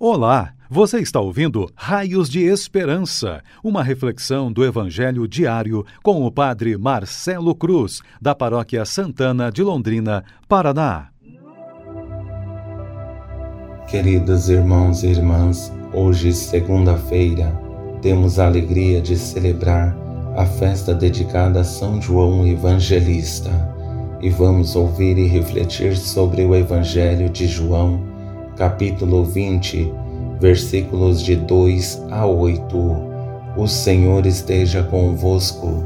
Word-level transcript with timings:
Olá, 0.00 0.52
você 0.70 1.00
está 1.00 1.18
ouvindo 1.18 1.68
Raios 1.74 2.28
de 2.28 2.44
Esperança, 2.44 3.42
uma 3.64 3.82
reflexão 3.82 4.52
do 4.52 4.64
Evangelho 4.64 5.26
diário 5.26 5.84
com 6.04 6.24
o 6.24 6.30
Padre 6.30 6.78
Marcelo 6.78 7.52
Cruz, 7.52 8.00
da 8.22 8.32
Paróquia 8.32 8.84
Santana 8.84 9.50
de 9.50 9.60
Londrina, 9.60 10.22
Paraná. 10.48 11.08
Queridos 13.88 14.48
irmãos 14.48 15.02
e 15.02 15.08
irmãs, 15.08 15.72
hoje, 15.92 16.32
segunda-feira, 16.32 17.52
temos 18.00 18.38
a 18.38 18.46
alegria 18.46 19.00
de 19.00 19.16
celebrar 19.16 19.96
a 20.36 20.46
festa 20.46 20.94
dedicada 20.94 21.62
a 21.62 21.64
São 21.64 22.00
João 22.00 22.46
Evangelista 22.46 23.50
e 24.20 24.30
vamos 24.30 24.76
ouvir 24.76 25.18
e 25.18 25.26
refletir 25.26 25.96
sobre 25.96 26.44
o 26.44 26.54
Evangelho 26.54 27.28
de 27.28 27.48
João 27.48 28.07
capítulo 28.58 29.22
20, 29.22 29.94
versículos 30.40 31.22
de 31.22 31.36
2 31.36 32.06
a 32.10 32.26
8. 32.26 32.76
O 33.56 33.68
Senhor 33.68 34.26
esteja 34.26 34.82
convosco, 34.82 35.84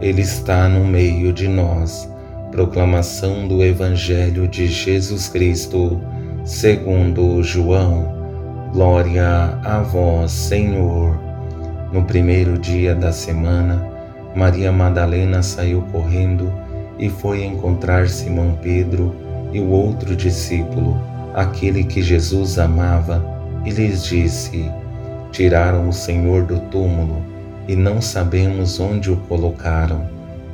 Ele 0.00 0.22
está 0.22 0.66
no 0.66 0.86
meio 0.86 1.34
de 1.34 1.46
nós. 1.46 2.10
Proclamação 2.50 3.46
do 3.46 3.62
Evangelho 3.62 4.48
de 4.48 4.66
Jesus 4.66 5.28
Cristo, 5.28 6.00
segundo 6.46 7.42
João. 7.42 8.14
Glória 8.72 9.58
a 9.62 9.82
vós, 9.82 10.32
Senhor. 10.32 11.20
No 11.92 12.04
primeiro 12.04 12.58
dia 12.58 12.94
da 12.94 13.12
semana, 13.12 13.86
Maria 14.34 14.72
Madalena 14.72 15.42
saiu 15.42 15.82
correndo 15.92 16.50
e 16.98 17.10
foi 17.10 17.44
encontrar 17.44 18.08
Simão 18.08 18.58
Pedro 18.62 19.14
e 19.52 19.60
o 19.60 19.68
outro 19.68 20.16
discípulo 20.16 21.13
aquele 21.34 21.82
que 21.82 22.00
Jesus 22.00 22.58
amava, 22.58 23.22
e 23.64 23.70
lhes 23.70 24.04
disse: 24.04 24.70
Tiraram 25.32 25.88
o 25.88 25.92
Senhor 25.92 26.44
do 26.44 26.60
túmulo 26.70 27.20
e 27.66 27.74
não 27.74 28.00
sabemos 28.00 28.78
onde 28.78 29.10
o 29.10 29.16
colocaram. 29.16 30.06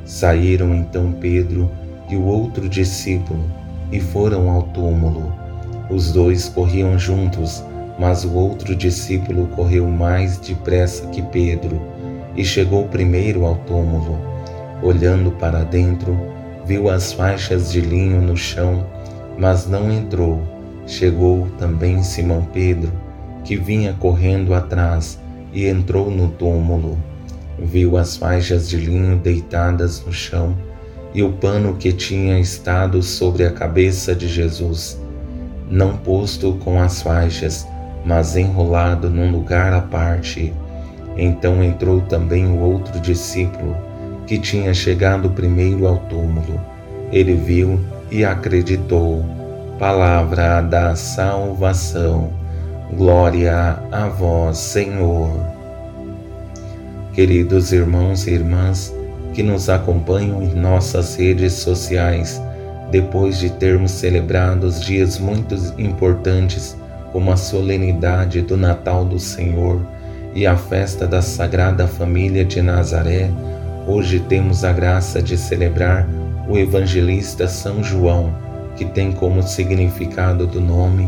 Saíram 0.05 0.73
então 0.73 1.11
Pedro 1.11 1.69
e 2.09 2.15
o 2.15 2.23
outro 2.23 2.67
discípulo 2.67 3.45
e 3.91 3.99
foram 3.99 4.49
ao 4.49 4.63
túmulo. 4.63 5.31
Os 5.89 6.11
dois 6.11 6.49
corriam 6.49 6.97
juntos, 6.97 7.63
mas 7.99 8.25
o 8.25 8.33
outro 8.33 8.75
discípulo 8.75 9.47
correu 9.47 9.87
mais 9.87 10.37
depressa 10.37 11.05
que 11.07 11.21
Pedro 11.21 11.79
e 12.35 12.43
chegou 12.43 12.87
primeiro 12.87 13.45
ao 13.45 13.55
túmulo. 13.55 14.17
Olhando 14.81 15.31
para 15.31 15.63
dentro, 15.63 16.17
viu 16.65 16.89
as 16.89 17.13
faixas 17.13 17.71
de 17.71 17.81
linho 17.81 18.21
no 18.21 18.35
chão, 18.35 18.85
mas 19.37 19.67
não 19.67 19.91
entrou 19.91 20.41
Chegou 20.85 21.47
também 21.57 22.03
Simão 22.03 22.47
Pedro, 22.53 22.91
que 23.43 23.55
vinha 23.55 23.93
correndo 23.99 24.53
atrás, 24.53 25.19
e 25.53 25.67
entrou 25.67 26.09
no 26.09 26.29
túmulo. 26.29 26.97
Viu 27.59 27.97
as 27.97 28.17
faixas 28.17 28.67
de 28.69 28.77
linho 28.77 29.17
deitadas 29.17 30.03
no 30.05 30.11
chão 30.11 30.55
e 31.13 31.21
o 31.21 31.33
pano 31.33 31.75
que 31.75 31.91
tinha 31.91 32.39
estado 32.39 33.03
sobre 33.03 33.45
a 33.45 33.51
cabeça 33.51 34.15
de 34.15 34.27
Jesus, 34.27 34.99
não 35.69 35.97
posto 35.97 36.53
com 36.63 36.81
as 36.81 37.01
faixas, 37.01 37.67
mas 38.05 38.35
enrolado 38.35 39.09
num 39.09 39.31
lugar 39.31 39.73
à 39.73 39.81
parte. 39.81 40.53
Então 41.17 41.63
entrou 41.63 42.01
também 42.01 42.45
o 42.45 42.59
outro 42.59 42.99
discípulo, 42.99 43.75
que 44.25 44.39
tinha 44.39 44.73
chegado 44.73 45.29
primeiro 45.29 45.85
ao 45.85 45.97
túmulo. 45.97 46.59
Ele 47.11 47.33
viu 47.33 47.79
e 48.09 48.23
acreditou 48.23 49.23
palavra 49.81 50.61
da 50.61 50.95
salvação. 50.95 52.29
Glória 52.93 53.79
a 53.91 54.07
vós, 54.09 54.59
Senhor. 54.59 55.31
Queridos 57.15 57.71
irmãos 57.73 58.27
e 58.27 58.29
irmãs 58.29 58.95
que 59.33 59.41
nos 59.41 59.69
acompanham 59.69 60.43
em 60.43 60.53
nossas 60.53 61.15
redes 61.15 61.53
sociais, 61.53 62.39
depois 62.91 63.39
de 63.39 63.49
termos 63.49 63.89
celebrado 63.89 64.65
os 64.67 64.79
dias 64.79 65.17
muito 65.17 65.55
importantes, 65.79 66.77
como 67.11 67.31
a 67.31 67.35
solenidade 67.35 68.43
do 68.43 68.55
Natal 68.55 69.03
do 69.03 69.17
Senhor 69.17 69.81
e 70.35 70.45
a 70.45 70.55
festa 70.55 71.07
da 71.07 71.23
Sagrada 71.23 71.87
Família 71.87 72.45
de 72.45 72.61
Nazaré, 72.61 73.31
hoje 73.87 74.19
temos 74.19 74.63
a 74.63 74.71
graça 74.71 75.23
de 75.23 75.35
celebrar 75.35 76.07
o 76.47 76.55
evangelista 76.55 77.47
São 77.47 77.83
João 77.83 78.50
que 78.81 78.85
tem 78.85 79.11
como 79.11 79.43
significado 79.43 80.47
do 80.47 80.59
nome 80.59 81.07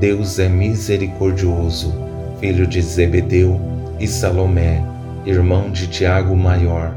Deus 0.00 0.40
é 0.40 0.48
misericordioso, 0.48 1.94
filho 2.40 2.66
de 2.66 2.82
Zebedeu 2.82 3.60
e 4.00 4.08
Salomé, 4.08 4.84
irmão 5.24 5.70
de 5.70 5.86
Tiago 5.86 6.34
Maior. 6.34 6.92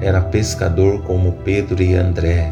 Era 0.00 0.20
pescador 0.20 1.02
como 1.02 1.30
Pedro 1.44 1.80
e 1.80 1.94
André. 1.94 2.50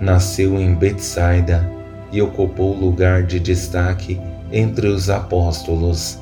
Nasceu 0.00 0.56
em 0.60 0.72
Betsaida 0.72 1.68
e 2.12 2.22
ocupou 2.22 2.76
lugar 2.76 3.24
de 3.24 3.40
destaque 3.40 4.20
entre 4.52 4.86
os 4.86 5.10
apóstolos. 5.10 6.16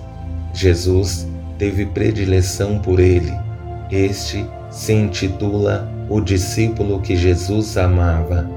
Jesus 0.55 1.29
teve 1.59 1.85
predileção 1.85 2.79
por 2.79 2.99
ele. 2.99 3.35
Este 3.91 4.47
se 4.71 4.95
intitula 4.95 5.87
o 6.09 6.19
discípulo 6.19 6.99
que 6.99 7.15
Jesus 7.15 7.77
amava 7.77 8.49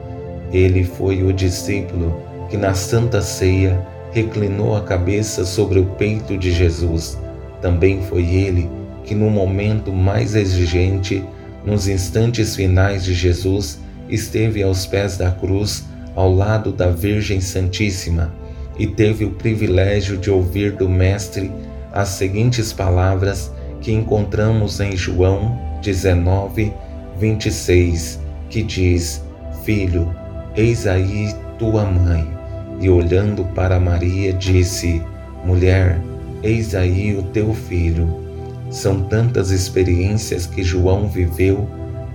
ele 0.52 0.84
foi 0.84 1.24
o 1.24 1.32
discípulo 1.32 2.16
que 2.50 2.58
na 2.58 2.74
Santa 2.74 3.22
Ceia 3.22 3.80
reclinou 4.12 4.76
a 4.76 4.82
cabeça 4.82 5.46
sobre 5.46 5.80
o 5.80 5.86
peito 5.86 6.38
de 6.38 6.52
Jesus. 6.52 7.18
Também 7.62 8.02
foi 8.04 8.24
ele 8.24 8.70
que, 9.06 9.16
no 9.16 9.30
momento 9.30 9.92
mais 9.92 10.36
exigente, 10.36 11.24
nos 11.66 11.88
instantes 11.88 12.56
finais 12.56 13.04
de 13.04 13.14
Jesus, 13.14 13.80
esteve 14.10 14.62
aos 14.62 14.86
pés 14.86 15.18
da 15.18 15.32
cruz, 15.32 15.86
ao 16.16 16.34
lado 16.34 16.72
da 16.72 16.90
Virgem 16.90 17.40
Santíssima, 17.40 18.34
e 18.78 18.86
teve 18.86 19.24
o 19.24 19.32
privilégio 19.32 20.18
de 20.18 20.30
ouvir 20.30 20.74
do 20.74 20.90
Mestre 20.90 21.52
as 21.94 22.10
seguintes 22.10 22.74
palavras 22.74 23.52
que 23.80 23.92
encontramos 23.92 24.80
em 24.80 24.96
João 24.96 25.58
19, 25.82 26.74
26, 27.20 28.20
que 28.50 28.64
diz: 28.64 29.24
Filho, 29.64 30.14
Eis 30.56 30.86
aí 30.86 31.34
tua 31.58 31.86
mãe. 31.86 32.28
E 32.80 32.90
olhando 32.90 33.46
para 33.56 33.80
Maria, 33.80 34.34
disse: 34.34 35.02
Mulher, 35.46 36.00
eis 36.44 36.76
aí 36.76 37.16
o 37.16 37.24
teu 37.24 37.54
filho. 37.54 38.22
São 38.70 39.02
tantas 39.04 39.52
experiências 39.52 40.46
que 40.46 40.64
João 40.64 41.08
viveu 41.08 41.68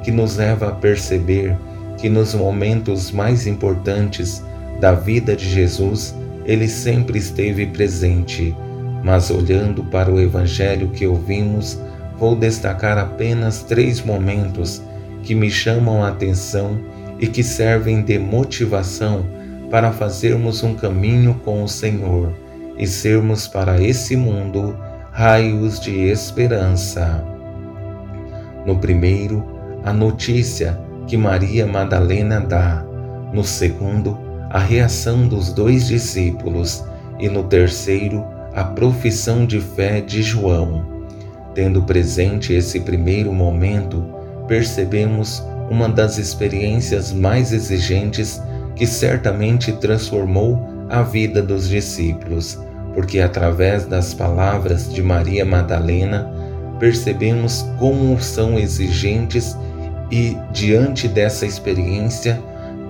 que 0.02 0.10
nos 0.10 0.36
leva 0.36 0.68
a 0.68 0.72
perceber 0.72 1.56
que 1.98 2.08
nos 2.08 2.34
momentos 2.34 3.10
mais 3.10 3.46
importantes 3.46 4.42
da 4.80 4.92
vida 4.92 5.34
de 5.34 5.48
Jesus, 5.48 6.14
ele 6.44 6.68
sempre 6.68 7.18
esteve 7.18 7.66
presente. 7.66 8.54
Mas 9.02 9.30
olhando 9.30 9.82
para 9.84 10.12
o 10.12 10.20
evangelho 10.20 10.88
que 10.88 11.06
ouvimos, 11.06 11.78
vou 12.18 12.36
destacar 12.36 12.98
apenas 12.98 13.62
três 13.62 14.04
momentos 14.04 14.82
que 15.22 15.34
me 15.34 15.50
chamam 15.50 16.04
a 16.04 16.08
atenção 16.08 16.78
e 17.18 17.26
que 17.26 17.42
servem 17.42 18.02
de 18.02 18.18
motivação 18.18 19.26
para 19.70 19.92
fazermos 19.92 20.62
um 20.62 20.74
caminho 20.74 21.34
com 21.44 21.62
o 21.62 21.68
Senhor 21.68 22.32
e 22.78 22.86
sermos 22.86 23.48
para 23.48 23.80
esse 23.80 24.16
mundo 24.16 24.76
raios 25.10 25.80
de 25.80 26.08
esperança. 26.08 27.24
No 28.66 28.78
primeiro, 28.78 29.44
a 29.84 29.92
notícia 29.92 30.78
que 31.06 31.16
Maria 31.16 31.66
Madalena 31.66 32.40
dá. 32.40 32.84
No 33.32 33.44
segundo, 33.44 34.18
a 34.50 34.58
reação 34.58 35.26
dos 35.26 35.52
dois 35.52 35.86
discípulos. 35.86 36.84
E 37.18 37.28
no 37.28 37.44
terceiro, 37.44 38.24
a 38.54 38.64
profissão 38.64 39.46
de 39.46 39.60
fé 39.60 40.00
de 40.00 40.22
João. 40.22 40.84
Tendo 41.54 41.82
presente 41.82 42.52
esse 42.52 42.80
primeiro 42.80 43.32
momento, 43.32 44.04
percebemos 44.46 45.42
uma 45.70 45.88
das 45.88 46.18
experiências 46.18 47.12
mais 47.12 47.52
exigentes 47.52 48.40
que 48.74 48.86
certamente 48.86 49.72
transformou 49.72 50.60
a 50.88 51.02
vida 51.02 51.42
dos 51.42 51.68
discípulos, 51.68 52.58
porque 52.94 53.20
através 53.20 53.86
das 53.86 54.14
palavras 54.14 54.92
de 54.92 55.02
Maria 55.02 55.44
Madalena 55.44 56.30
percebemos 56.78 57.64
como 57.78 58.20
são 58.20 58.58
exigentes 58.58 59.56
e, 60.10 60.36
diante 60.52 61.08
dessa 61.08 61.46
experiência, 61.46 62.40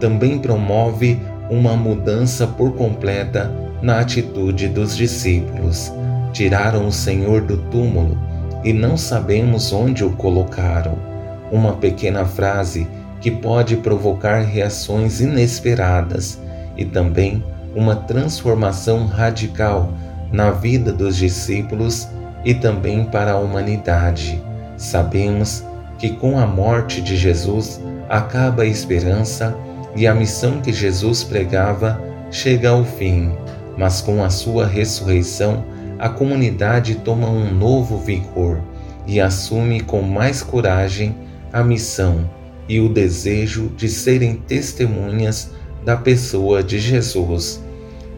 também 0.00 0.38
promove 0.38 1.18
uma 1.48 1.76
mudança 1.76 2.46
por 2.46 2.72
completa 2.74 3.50
na 3.80 4.00
atitude 4.00 4.68
dos 4.68 4.96
discípulos. 4.96 5.92
Tiraram 6.32 6.88
o 6.88 6.92
Senhor 6.92 7.40
do 7.42 7.56
túmulo 7.70 8.18
e 8.64 8.72
não 8.72 8.96
sabemos 8.96 9.72
onde 9.72 10.04
o 10.04 10.10
colocaram 10.10 11.15
uma 11.50 11.74
pequena 11.74 12.24
frase 12.24 12.86
que 13.20 13.30
pode 13.30 13.76
provocar 13.76 14.40
reações 14.40 15.20
inesperadas 15.20 16.40
e 16.76 16.84
também 16.84 17.42
uma 17.74 17.96
transformação 17.96 19.06
radical 19.06 19.92
na 20.32 20.50
vida 20.50 20.92
dos 20.92 21.16
discípulos 21.16 22.08
e 22.44 22.54
também 22.54 23.04
para 23.04 23.32
a 23.32 23.38
humanidade. 23.38 24.42
Sabemos 24.76 25.64
que 25.98 26.10
com 26.10 26.38
a 26.38 26.46
morte 26.46 27.00
de 27.00 27.16
Jesus 27.16 27.80
acaba 28.08 28.62
a 28.62 28.66
esperança 28.66 29.56
e 29.94 30.06
a 30.06 30.14
missão 30.14 30.60
que 30.60 30.72
Jesus 30.72 31.24
pregava 31.24 32.00
chega 32.30 32.70
ao 32.70 32.84
fim, 32.84 33.32
mas 33.76 34.00
com 34.00 34.22
a 34.22 34.30
sua 34.30 34.66
ressurreição, 34.66 35.64
a 35.98 36.08
comunidade 36.08 36.96
toma 36.96 37.28
um 37.28 37.52
novo 37.52 37.98
vigor 37.98 38.60
e 39.06 39.20
assume 39.20 39.80
com 39.80 40.02
mais 40.02 40.42
coragem 40.42 41.14
a 41.56 41.64
missão 41.64 42.28
e 42.68 42.78
o 42.80 42.86
desejo 42.86 43.70
de 43.78 43.88
serem 43.88 44.34
testemunhas 44.34 45.52
da 45.86 45.96
pessoa 45.96 46.62
de 46.62 46.78
Jesus. 46.78 47.62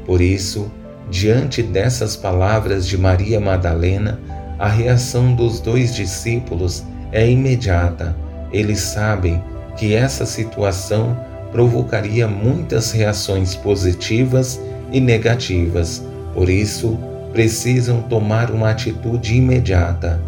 Por 0.05 0.21
isso, 0.21 0.69
diante 1.09 1.63
dessas 1.63 2.17
palavras 2.17 2.85
de 2.85 2.99
Maria 2.99 3.39
Madalena, 3.39 4.19
a 4.59 4.67
reação 4.67 5.37
dos 5.37 5.61
dois 5.61 5.95
discípulos 5.95 6.83
é 7.13 7.31
imediata. 7.31 8.17
Eles 8.53 8.81
sabem 8.81 9.41
que 9.77 9.95
essa 9.95 10.27
situação 10.27 11.17
provocaria 11.53 12.27
muitas 12.27 12.91
reações 12.91 13.55
positivas 13.55 14.61
e 14.91 15.01
negativas. 15.01 16.03
Por 16.35 16.49
isso, 16.49 16.99
precisam 17.33 18.03
tomar 18.03 18.51
uma 18.51 18.71
atitude 18.71 19.37
imediata. 19.37 20.21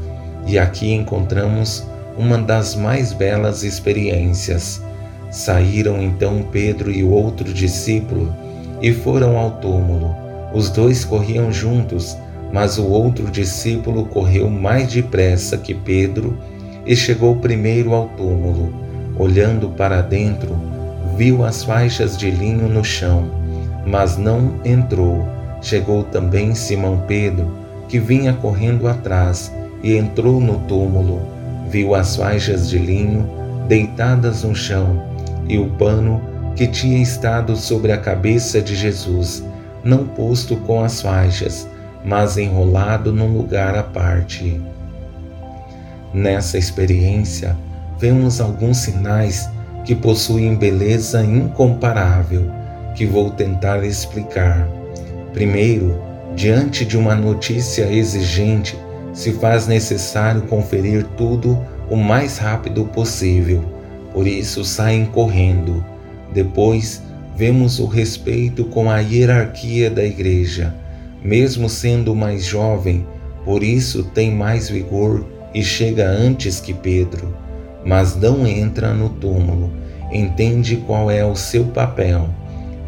E 0.47 0.57
aqui 0.57 0.93
encontramos 0.93 1.89
uma 2.17 2.39
das 2.39 2.75
mais 2.75 3.12
belas 3.12 3.62
experiências. 3.62 4.83
Saíram 5.31 6.03
então 6.03 6.43
Pedro 6.51 6.91
e 6.91 7.03
o 7.05 7.11
outro 7.11 7.53
discípulo 7.53 8.35
e 8.83 8.93
foram 8.93 9.37
ao 9.37 9.53
túmulo. 9.53 10.15
Os 10.53 10.71
dois 10.71 11.05
corriam 11.05 11.53
juntos, 11.53 12.17
mas 12.53 12.79
o 12.79 12.87
outro 12.87 13.31
discípulo 13.31 14.07
correu 14.07 14.51
mais 14.51 14.93
depressa 14.93 15.57
que 15.57 15.75
Pedro 15.75 16.37
e 16.85 16.97
chegou 16.97 17.37
primeiro 17.37 17.95
ao 17.95 18.09
túmulo. 18.09 18.73
Olhando 19.17 19.69
para 19.69 20.01
dentro, 20.01 20.57
viu 21.17 21.45
as 21.45 21.62
faixas 21.62 22.17
de 22.17 22.31
linho 22.31 22.69
no 22.69 22.83
chão, 22.83 23.31
mas 23.87 24.17
não 24.17 24.55
entrou. 24.65 25.29
Chegou 25.62 26.05
também 26.05 26.55
Simão 26.55 27.05
Pedro, 27.07 27.55
que 27.89 27.99
vinha 27.99 28.33
correndo 28.33 28.89
atrás, 28.89 29.53
e 29.83 29.95
entrou 29.97 30.41
no 30.41 30.59
túmulo. 30.61 31.39
Viu 31.70 31.94
as 31.94 32.17
faixas 32.17 32.69
de 32.69 32.78
linho 32.78 33.28
deitadas 33.69 34.43
no 34.43 34.55
chão 34.55 35.02
e 35.49 35.56
o 35.56 35.69
pano 35.70 36.20
que 36.56 36.67
tinha 36.67 37.00
estado 37.00 37.56
sobre 37.56 37.93
a 37.93 37.96
cabeça 37.96 38.61
de 38.61 38.75
Jesus, 38.75 39.44
não 39.84 40.05
posto 40.05 40.56
com 40.56 40.82
as 40.82 41.00
faixas, 41.00 41.69
mas 42.05 42.37
enrolado 42.37 43.12
num 43.12 43.37
lugar 43.37 43.76
à 43.76 43.82
parte. 43.82 44.61
Nessa 46.12 46.58
experiência, 46.58 47.56
vemos 47.99 48.40
alguns 48.40 48.78
sinais 48.78 49.49
que 49.84 49.94
possuem 49.94 50.56
beleza 50.56 51.23
incomparável, 51.25 52.50
que 52.96 53.06
vou 53.06 53.31
tentar 53.31 53.84
explicar. 53.84 54.69
Primeiro, 55.32 56.02
diante 56.34 56.84
de 56.84 56.99
uma 56.99 57.14
notícia 57.14 57.84
exigente, 57.84 58.76
se 59.12 59.33
faz 59.33 59.67
necessário 59.67 60.43
conferir 60.43 61.05
tudo 61.17 61.59
o 61.89 61.97
mais 61.97 62.39
rápido 62.39 62.85
possível, 62.85 63.65
por 64.12 64.27
isso 64.27 64.65
saem 64.65 65.07
correndo. 65.07 65.85
Depois, 66.33 67.03
vemos 67.37 67.79
o 67.79 67.87
respeito 67.87 68.65
com 68.65 68.91
a 68.91 68.99
hierarquia 68.99 69.91
da 69.91 70.05
igreja. 70.05 70.75
Mesmo 71.23 71.69
sendo 71.69 72.15
mais 72.15 72.45
jovem, 72.45 73.07
por 73.45 73.62
isso 73.62 74.05
tem 74.05 74.31
mais 74.31 74.69
vigor 74.71 75.27
e 75.53 75.62
chega 75.62 76.09
antes 76.09 76.61
que 76.61 76.73
Pedro, 76.73 77.35
mas 77.85 78.17
não 78.17 78.47
entra 78.47 78.95
no 78.95 79.09
túmulo, 79.09 79.71
entende 80.12 80.77
qual 80.87 81.11
é 81.11 81.25
o 81.25 81.35
seu 81.35 81.65
papel. 81.65 82.29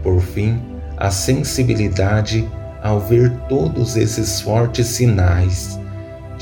Por 0.03 0.21
fim, 0.21 0.59
a 0.97 1.11
sensibilidade 1.11 2.49
ao 2.83 3.01
ver 3.01 3.31
todos 3.49 3.97
esses 3.97 4.41
fortes 4.41 4.87
sinais. 4.87 5.79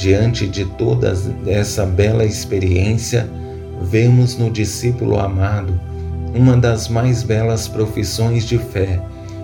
Diante 0.00 0.49
de 0.49 0.64
toda 0.64 1.12
essa 1.47 1.85
bela 1.85 2.25
experiência, 2.25 3.29
vemos 3.82 4.38
no 4.38 4.50
discípulo 4.50 5.20
amado 5.20 5.79
uma 6.35 6.56
das 6.56 6.88
mais 6.88 7.23
belas 7.23 7.69
profissões 7.69 8.47
de 8.47 8.56
fé 8.56 8.99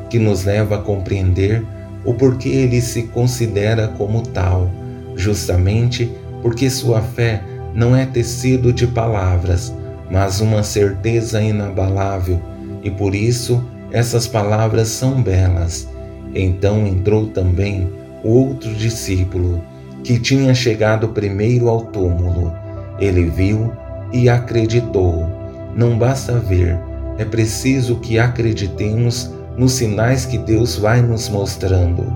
que 0.09 0.19
nos 0.19 0.45
leva 0.45 0.77
a 0.77 0.81
compreender 0.81 1.63
o 2.07 2.15
porquê 2.15 2.49
ele 2.49 2.81
se 2.81 3.03
considera 3.03 3.89
como 3.99 4.23
tal, 4.23 4.71
justamente 5.15 6.11
porque 6.41 6.71
sua 6.71 7.03
fé 7.03 7.43
não 7.75 7.95
é 7.95 8.07
tecido 8.07 8.73
de 8.73 8.87
palavras, 8.87 9.75
mas 10.11 10.41
uma 10.41 10.63
certeza 10.63 11.43
inabalável, 11.43 12.41
e 12.83 12.91
por 12.91 13.15
isso 13.15 13.63
essas 13.93 14.27
palavras 14.27 14.89
são 14.89 15.21
belas. 15.21 15.87
Então 16.35 16.87
entrou 16.87 17.27
também 17.27 17.93
o 18.25 18.31
outro 18.31 18.73
discípulo, 18.73 19.63
que 20.07 20.21
tinha 20.21 20.55
chegado 20.55 21.09
primeiro 21.09 21.69
ao 21.69 21.81
túmulo. 21.81 22.55
Ele 22.97 23.25
viu 23.25 23.73
e 24.13 24.29
acreditou. 24.29 25.29
Não 25.75 25.99
basta 25.99 26.39
ver, 26.39 26.79
é 27.19 27.25
preciso 27.25 27.97
que 27.97 28.17
acreditemos 28.17 29.33
nos 29.57 29.73
sinais 29.73 30.25
que 30.25 30.39
Deus 30.39 30.77
vai 30.77 31.03
nos 31.03 31.29
mostrando 31.29 32.07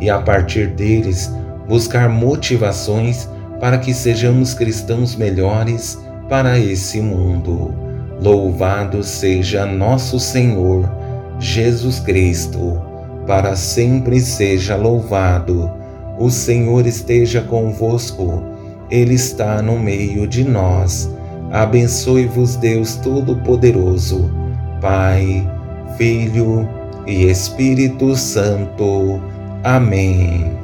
e, 0.00 0.08
a 0.08 0.18
partir 0.18 0.68
deles, 0.68 1.30
buscar 1.68 2.08
motivações 2.08 3.28
para 3.60 3.76
que 3.76 3.92
sejamos 3.92 4.54
cristãos 4.54 5.14
melhores 5.14 5.98
para 6.30 6.58
esse 6.58 6.98
mundo. 6.98 7.74
Louvado 8.22 9.04
seja 9.04 9.66
nosso 9.66 10.18
Senhor 10.18 10.90
Jesus 11.38 12.00
Cristo, 12.00 12.80
para 13.26 13.54
sempre 13.54 14.18
seja 14.18 14.76
louvado. 14.76 15.83
O 16.18 16.30
Senhor 16.30 16.86
esteja 16.86 17.40
convosco, 17.42 18.42
Ele 18.90 19.14
está 19.14 19.60
no 19.60 19.78
meio 19.78 20.26
de 20.26 20.44
nós. 20.44 21.10
Abençoe-vos, 21.50 22.56
Deus 22.56 22.96
Todo-Poderoso, 22.96 24.30
Pai, 24.80 25.48
Filho 25.96 26.68
e 27.06 27.24
Espírito 27.24 28.16
Santo. 28.16 29.20
Amém. 29.62 30.63